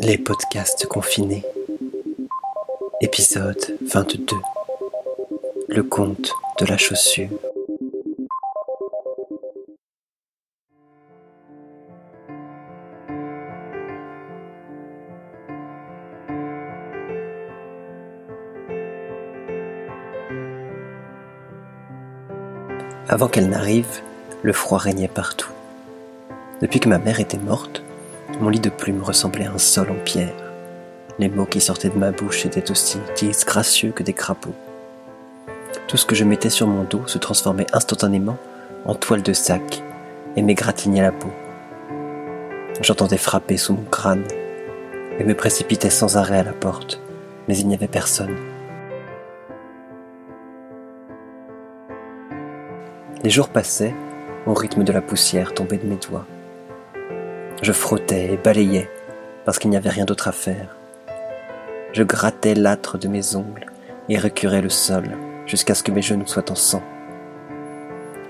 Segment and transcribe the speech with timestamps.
[0.00, 1.44] Les podcasts confinés.
[3.00, 4.36] Épisode 22.
[5.68, 7.28] Le conte de la chaussure.
[23.08, 24.02] Avant qu'elle n'arrive,
[24.42, 25.50] le froid régnait partout.
[26.62, 27.82] Depuis que ma mère était morte,
[28.38, 30.34] mon lit de plumes ressemblait à un sol en pierre.
[31.18, 34.54] Les mots qui sortaient de ma bouche étaient aussi disgracieux que des crapauds.
[35.88, 38.38] Tout ce que je mettais sur mon dos se transformait instantanément
[38.86, 39.82] en toile de sac
[40.36, 41.30] et m'égratignait la peau.
[42.80, 44.24] J'entendais frapper sous mon crâne
[45.18, 47.00] et me précipitais sans arrêt à la porte,
[47.48, 48.36] mais il n'y avait personne.
[53.22, 53.94] Les jours passaient
[54.46, 56.24] au rythme de la poussière tombée de mes doigts.
[57.62, 58.88] Je frottais et balayais
[59.44, 60.76] parce qu'il n'y avait rien d'autre à faire.
[61.92, 63.66] Je grattais l'âtre de mes ongles
[64.08, 65.04] et recurais le sol
[65.46, 66.82] jusqu'à ce que mes genoux soient en sang.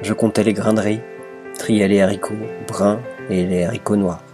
[0.03, 1.01] Je comptais les grains de riz,
[1.59, 2.35] triais les haricots
[2.67, 4.25] bruns et les haricots noirs.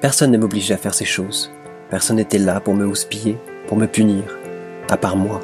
[0.00, 1.50] Personne ne m'obligeait à faire ces choses.
[1.90, 4.24] Personne n'était là pour me houspiller, pour me punir
[4.90, 5.40] à part moi.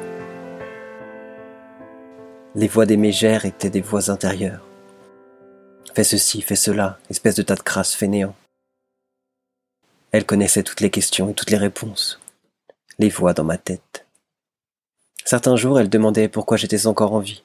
[2.53, 4.65] Les voix des mégères étaient des voix intérieures.
[5.95, 8.35] Fais ceci, fais cela, espèce de tas de crasse fainéant.
[10.11, 12.19] Elle connaissait toutes les questions et toutes les réponses,
[12.99, 14.05] les voix dans ma tête.
[15.23, 17.43] Certains jours, elle demandait pourquoi j'étais encore en vie.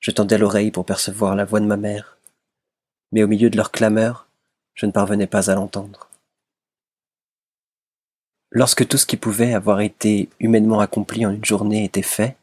[0.00, 2.18] Je tendais l'oreille pour percevoir la voix de ma mère,
[3.10, 4.26] mais au milieu de leurs clameurs,
[4.74, 6.10] je ne parvenais pas à l'entendre.
[8.50, 12.36] Lorsque tout ce qui pouvait avoir été humainement accompli en une journée était fait,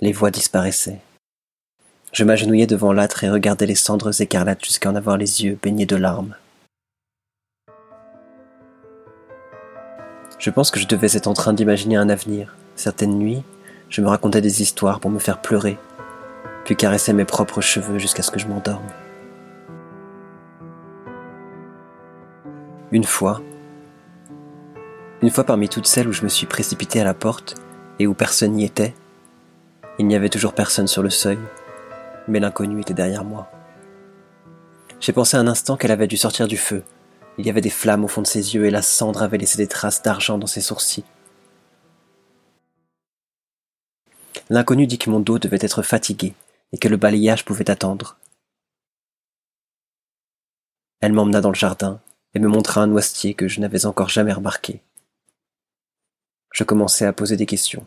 [0.00, 1.00] les voix disparaissaient.
[2.12, 5.86] Je m'agenouillais devant l'âtre et regardais les cendres écarlates jusqu'à en avoir les yeux baignés
[5.86, 6.34] de larmes.
[10.38, 12.56] Je pense que je devais être en train d'imaginer un avenir.
[12.76, 13.42] Certaines nuits,
[13.90, 15.76] je me racontais des histoires pour me faire pleurer,
[16.64, 18.86] puis caressais mes propres cheveux jusqu'à ce que je m'endorme.
[22.90, 23.42] Une fois,
[25.20, 27.56] une fois parmi toutes celles où je me suis précipité à la porte
[27.98, 28.94] et où personne n'y était,
[29.98, 31.38] il n'y avait toujours personne sur le seuil,
[32.28, 33.50] mais l'inconnu était derrière moi.
[35.00, 36.84] J'ai pensé un instant qu'elle avait dû sortir du feu.
[37.38, 39.56] Il y avait des flammes au fond de ses yeux et la cendre avait laissé
[39.56, 41.04] des traces d'argent dans ses sourcils.
[44.50, 46.34] L'inconnu dit que mon dos devait être fatigué
[46.72, 48.16] et que le balayage pouvait attendre.
[51.00, 52.00] Elle m'emmena dans le jardin
[52.34, 54.80] et me montra un noisetier que je n'avais encore jamais remarqué.
[56.52, 57.86] Je commençais à poser des questions.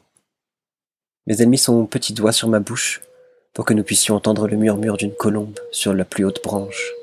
[1.28, 3.02] Mais elle mit son petit doigt sur ma bouche
[3.54, 6.94] pour que nous puissions entendre le murmure d'une colombe sur la plus haute branche.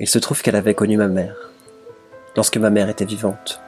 [0.00, 1.50] Il se trouve qu'elle avait connu ma mère,
[2.36, 3.60] lorsque ma mère était vivante.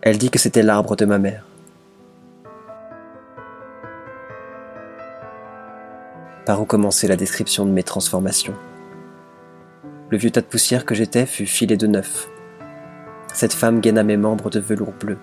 [0.00, 1.44] Elle dit que c'était l'arbre de ma mère.
[6.46, 8.54] Par où commencer la description de mes transformations?
[10.10, 12.28] Le vieux tas de poussière que j'étais fut filé de neuf.
[13.32, 15.18] Cette femme gaina mes membres de velours bleu.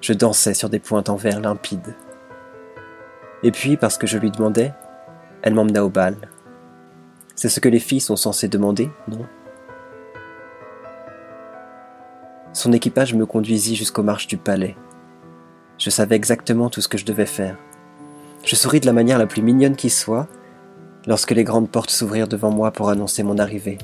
[0.00, 1.94] Je dansais sur des pointes en verre limpide.
[3.42, 4.72] Et puis, parce que je lui demandais,
[5.42, 6.16] elle m'emmena au bal.
[7.34, 9.26] C'est ce que les filles sont censées demander, non?
[12.52, 14.76] Son équipage me conduisit jusqu'aux marches du palais.
[15.78, 17.56] Je savais exactement tout ce que je devais faire.
[18.44, 20.28] Je souris de la manière la plus mignonne qui soit
[21.06, 23.78] lorsque les grandes portes s'ouvrirent devant moi pour annoncer mon arrivée.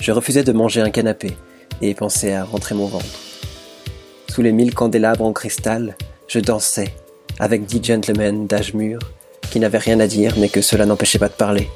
[0.00, 1.36] Je refusais de manger un canapé
[1.80, 3.27] et pensais à rentrer mon ventre.
[4.38, 5.96] Sous les mille candélabres en cristal,
[6.28, 6.94] je dansais
[7.40, 9.00] avec dix gentlemen d'âge mûr
[9.50, 11.68] qui n'avaient rien à dire mais que cela n'empêchait pas de parler.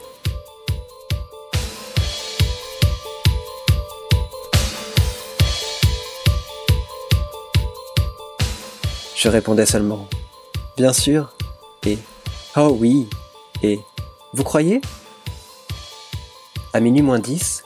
[9.17, 10.07] Je répondais seulement
[10.77, 11.35] Bien sûr
[11.85, 11.99] et
[12.57, 13.09] Oh oui
[13.65, 13.81] et
[14.35, 14.81] Vous croyez?
[16.73, 17.65] À minuit moins dix,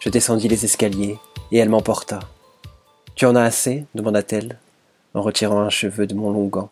[0.00, 1.20] je descendis les escaliers,
[1.52, 2.18] et elle m'emporta.
[3.14, 4.58] Tu en as assez demanda-t-elle,
[5.14, 6.70] en retirant un cheveu de mon long gant.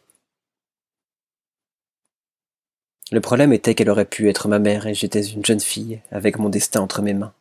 [3.13, 6.39] Le problème était qu'elle aurait pu être ma mère et j'étais une jeune fille avec
[6.39, 7.35] mon destin entre mes mains.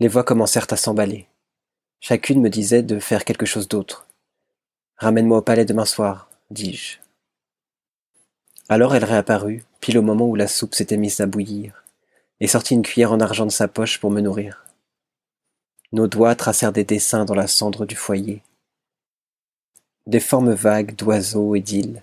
[0.00, 1.26] Les voix commencèrent à s'emballer.
[2.00, 4.06] Chacune me disait de faire quelque chose d'autre.
[4.98, 6.98] Ramène-moi au palais demain soir, dis-je.
[8.68, 11.84] Alors elle réapparut, pile au moment où la soupe s'était mise à bouillir
[12.40, 14.63] et sortit une cuillère en argent de sa poche pour me nourrir.
[15.94, 18.42] Nos doigts tracèrent des dessins dans la cendre du foyer.
[20.06, 22.02] Des formes vagues d'oiseaux et d'îles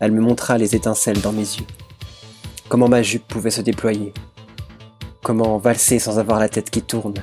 [0.00, 1.66] elle me montra les étincelles dans mes yeux.
[2.68, 4.12] Comment ma jupe pouvait se déployer.
[5.22, 7.14] Comment valser sans avoir la tête qui tourne.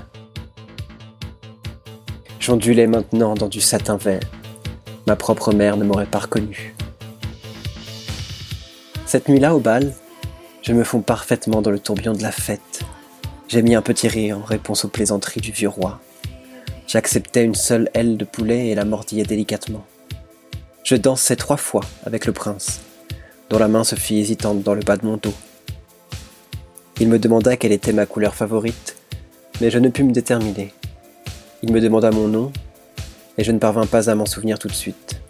[2.39, 4.23] J'ondulais maintenant dans du satin vert.
[5.05, 6.73] Ma propre mère ne m'aurait pas reconnu.
[9.05, 9.93] Cette nuit-là, au bal,
[10.63, 12.79] je me fonds parfaitement dans le tourbillon de la fête.
[13.51, 15.99] J'ai mis un petit rire en réponse aux plaisanteries du vieux roi.
[16.87, 19.85] J'acceptais une seule aile de poulet et la mordillais délicatement.
[20.85, 22.79] Je dansais trois fois avec le prince,
[23.49, 25.33] dont la main se fit hésitante dans le bas de mon dos.
[27.01, 28.95] Il me demanda quelle était ma couleur favorite,
[29.59, 30.73] mais je ne pus me déterminer.
[31.61, 32.53] Il me demanda mon nom,
[33.37, 35.20] et je ne parvins pas à m'en souvenir tout de suite.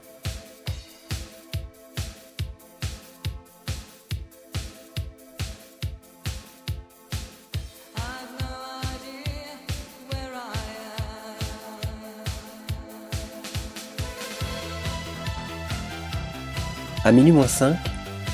[17.04, 17.76] À minuit moins 5,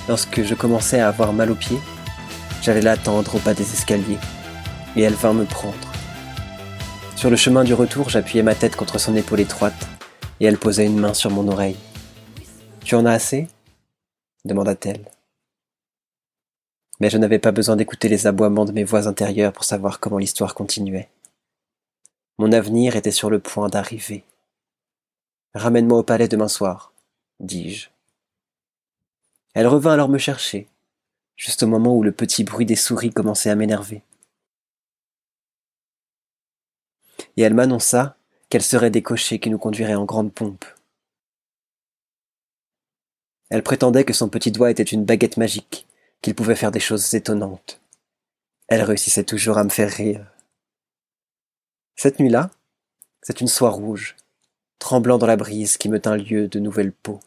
[0.09, 1.79] lorsque je commençais à avoir mal aux pieds,
[2.61, 4.17] j'allais l'attendre au bas des escaliers,
[4.97, 5.93] et elle vint me prendre.
[7.15, 9.87] Sur le chemin du retour, j'appuyais ma tête contre son épaule étroite,
[10.41, 11.77] et elle posait une main sur mon oreille.
[12.83, 13.47] Tu en as assez?
[14.43, 15.05] demanda-t-elle.
[16.99, 20.17] Mais je n'avais pas besoin d'écouter les aboiements de mes voix intérieures pour savoir comment
[20.17, 21.07] l'histoire continuait.
[22.37, 24.25] Mon avenir était sur le point d'arriver.
[25.53, 26.91] Ramène-moi au palais demain soir,
[27.39, 27.87] dis-je.
[29.57, 30.69] Elle revint alors me chercher,
[31.35, 34.03] juste au moment où le petit bruit des souris commençait à m'énerver.
[37.37, 38.17] Et elle m'annonça
[38.49, 40.63] qu'elle serait des cochers qui nous conduiraient en grande pompe.
[43.49, 45.87] Elle prétendait que son petit doigt était une baguette magique,
[46.21, 47.81] qu'il pouvait faire des choses étonnantes.
[48.67, 50.23] Elle réussissait toujours à me faire rire.
[51.95, 52.51] Cette nuit-là,
[53.23, 54.17] c'est une soie rouge,
[54.77, 57.21] tremblant dans la brise qui me tint lieu de nouvelles peaux.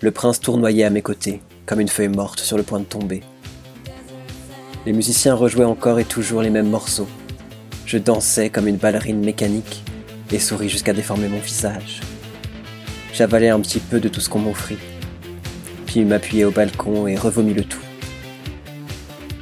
[0.00, 3.22] Le prince tournoyait à mes côtés, comme une feuille morte sur le point de tomber.
[4.86, 7.08] Les musiciens rejouaient encore et toujours les mêmes morceaux.
[7.86, 9.82] Je dansais comme une ballerine mécanique
[10.32, 12.00] et souris jusqu'à déformer mon visage.
[13.12, 14.78] J'avalais un petit peu de tout ce qu'on m'offrit,
[15.86, 17.78] puis m'appuyais au balcon et revomis le tout.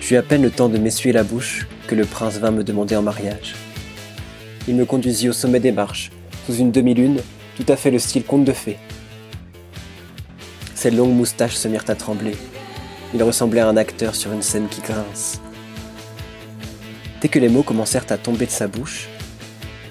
[0.00, 2.96] J'eus à peine le temps de m'essuyer la bouche que le prince vint me demander
[2.96, 3.54] en mariage.
[4.68, 6.10] Il me conduisit au sommet des marches,
[6.46, 7.20] sous une demi-lune,
[7.56, 8.78] tout à fait le style conte de fées.
[10.82, 12.36] Ses longues moustaches se mirent à trembler.
[13.14, 15.40] Il ressemblait à un acteur sur une scène qui grince.
[17.20, 19.08] Dès que les mots commencèrent à tomber de sa bouche,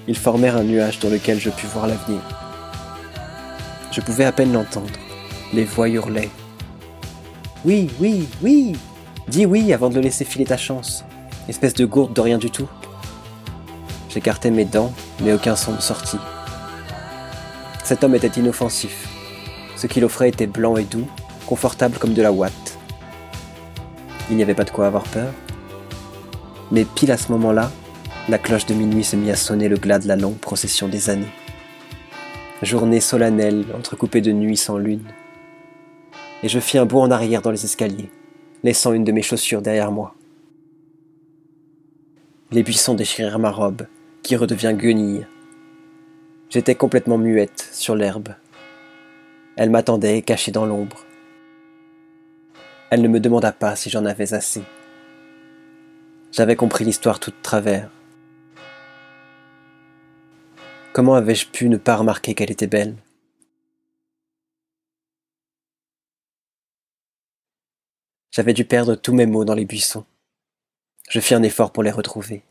[0.06, 2.20] ils formèrent un nuage dans lequel je pus voir l'avenir.
[3.90, 4.90] Je pouvais à peine l'entendre.
[5.54, 6.28] Les voix hurlaient.
[7.64, 8.76] Oui, oui, oui
[9.28, 11.06] Dis oui avant de le laisser filer ta chance.
[11.48, 12.68] Espèce de gourde de rien du tout.
[14.10, 14.92] J'écartais mes dents,
[15.22, 16.20] mais aucun son ne sortit.
[17.82, 19.11] Cet homme était inoffensif.
[19.76, 21.06] Ce qu'il offrait était blanc et doux,
[21.46, 22.78] confortable comme de la ouate.
[24.30, 25.32] Il n'y avait pas de quoi avoir peur.
[26.70, 27.70] Mais pile à ce moment-là,
[28.28, 31.10] la cloche de minuit se mit à sonner le glas de la longue procession des
[31.10, 31.32] années.
[32.62, 35.04] Journée solennelle, entrecoupée de nuits sans lune.
[36.44, 38.10] Et je fis un bond en arrière dans les escaliers,
[38.62, 40.14] laissant une de mes chaussures derrière moi.
[42.52, 43.86] Les buissons déchirèrent ma robe,
[44.22, 45.26] qui redevient guenille.
[46.50, 48.28] J'étais complètement muette sur l'herbe,
[49.56, 51.04] elle m'attendait, cachée dans l'ombre.
[52.90, 54.62] Elle ne me demanda pas si j'en avais assez.
[56.32, 57.90] J'avais compris l'histoire toute travers.
[60.92, 62.96] Comment avais-je pu ne pas remarquer qu'elle était belle?
[68.30, 70.06] J'avais dû perdre tous mes mots dans les buissons.
[71.10, 72.42] Je fis un effort pour les retrouver.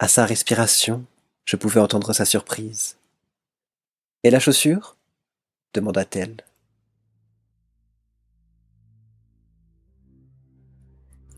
[0.00, 1.04] À sa respiration,
[1.48, 2.98] je pouvais entendre sa surprise.
[4.22, 4.98] Et la chaussure?
[5.72, 6.36] demanda-t-elle.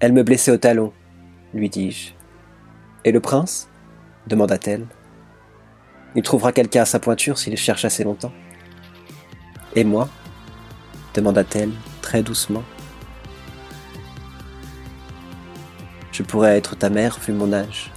[0.00, 0.92] Elle me blessait au talon,
[1.54, 2.10] lui dis-je.
[3.04, 3.68] Et le prince?
[4.26, 4.88] demanda-t-elle.
[6.16, 8.32] Il trouvera quelqu'un à sa pointure s'il cherche assez longtemps.
[9.76, 10.08] Et moi?
[11.14, 11.70] demanda-t-elle
[12.02, 12.64] très doucement.
[16.10, 17.92] Je pourrais être ta mère vu mon âge.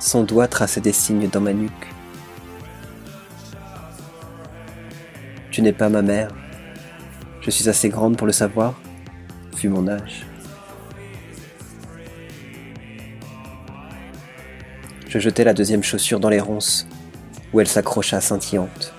[0.00, 1.72] Son doigt traçait des signes dans ma nuque.
[5.50, 6.30] Tu n'es pas ma mère.
[7.40, 8.80] Je suis assez grande pour le savoir,
[9.56, 10.24] vu mon âge.
[15.08, 16.86] Je jetai la deuxième chaussure dans les ronces,
[17.52, 18.94] où elle s'accrocha scintillante.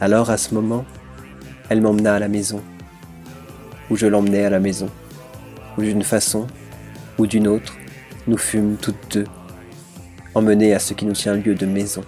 [0.00, 0.84] Alors à ce moment,
[1.68, 2.62] elle m'emmena à la maison,
[3.90, 4.88] ou je l'emmenais à la maison,
[5.76, 6.46] ou d'une façon
[7.18, 7.76] ou d'une autre,
[8.26, 9.24] nous fûmes toutes deux,
[10.34, 12.02] emmenées à ce qui nous tient lieu de maison.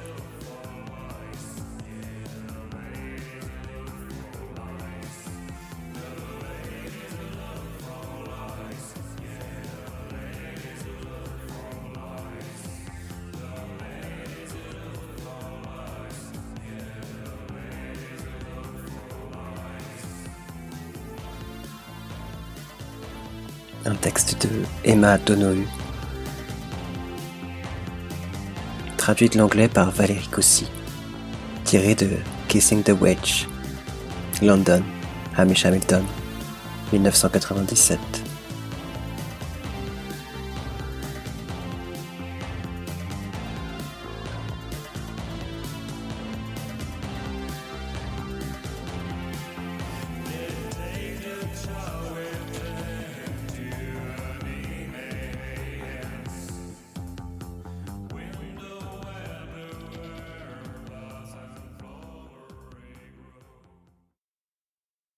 [23.88, 24.50] Un texte de
[24.84, 25.66] Emma Donohue,
[28.98, 30.66] traduit de l'anglais par Valérie Cossy,
[31.64, 32.10] tiré de
[32.48, 33.46] Kissing the Wedge,
[34.42, 34.82] London,
[35.36, 36.04] Hamish Hamilton,
[36.92, 37.98] 1997.